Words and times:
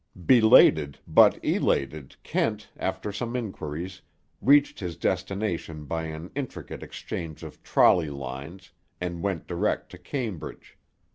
Belated, 0.25 0.97
but 1.07 1.37
elated, 1.45 2.15
Kent, 2.23 2.67
after 2.75 3.11
some 3.11 3.35
inquiries, 3.35 4.01
reached 4.41 4.79
his 4.79 4.97
destination 4.97 5.85
by 5.85 6.05
an 6.05 6.31
intricate 6.33 6.81
exchange 6.81 7.43
of 7.43 7.61
trolley 7.61 8.09
lines, 8.09 8.71
and 8.99 9.21
went 9.21 9.45
direct 9.45 9.91
to 9.91 9.99
Cambridge. 9.99 10.75